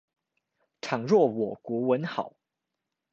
[0.81, 2.33] 倘若我國文好